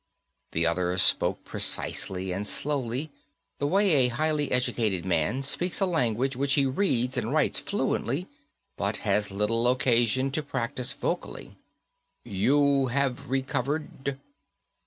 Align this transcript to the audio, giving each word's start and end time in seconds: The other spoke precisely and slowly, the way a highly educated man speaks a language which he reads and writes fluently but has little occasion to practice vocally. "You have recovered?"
The 0.53 0.65
other 0.65 0.97
spoke 0.97 1.43
precisely 1.45 2.31
and 2.31 2.47
slowly, 2.47 3.11
the 3.59 3.67
way 3.67 3.91
a 3.91 4.07
highly 4.07 4.51
educated 4.51 5.05
man 5.05 5.43
speaks 5.43 5.79
a 5.79 5.85
language 5.85 6.35
which 6.35 6.53
he 6.53 6.65
reads 6.65 7.17
and 7.17 7.31
writes 7.31 7.59
fluently 7.59 8.27
but 8.77 8.97
has 9.05 9.29
little 9.29 9.67
occasion 9.67 10.31
to 10.31 10.41
practice 10.41 10.93
vocally. 10.93 11.55
"You 12.25 12.87
have 12.87 13.29
recovered?" 13.29 14.19